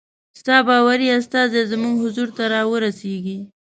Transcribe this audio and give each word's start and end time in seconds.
ستا 0.39 0.57
باوري 0.67 1.07
استازی 1.19 1.61
زموږ 1.71 1.95
حضور 2.03 2.29
ته 2.37 2.43
را 2.53 2.61
ورسیږي. 2.71 3.37